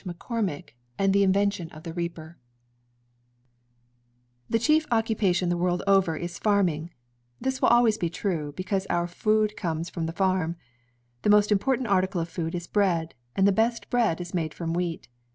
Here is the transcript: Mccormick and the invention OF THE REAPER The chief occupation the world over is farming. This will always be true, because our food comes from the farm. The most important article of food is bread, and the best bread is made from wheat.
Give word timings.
Mccormick 0.03 0.69
and 0.97 1.13
the 1.13 1.21
invention 1.21 1.69
OF 1.69 1.83
THE 1.83 1.93
REAPER 1.93 2.39
The 4.49 4.57
chief 4.57 4.87
occupation 4.89 5.49
the 5.49 5.57
world 5.57 5.83
over 5.85 6.17
is 6.17 6.39
farming. 6.39 6.89
This 7.39 7.61
will 7.61 7.69
always 7.69 7.99
be 7.99 8.09
true, 8.09 8.51
because 8.57 8.87
our 8.87 9.05
food 9.05 9.55
comes 9.55 9.91
from 9.91 10.07
the 10.07 10.11
farm. 10.13 10.55
The 11.21 11.29
most 11.29 11.51
important 11.51 11.87
article 11.87 12.19
of 12.19 12.29
food 12.29 12.55
is 12.55 12.65
bread, 12.65 13.13
and 13.35 13.47
the 13.47 13.51
best 13.51 13.91
bread 13.91 14.19
is 14.19 14.33
made 14.33 14.55
from 14.55 14.73
wheat. 14.73 15.07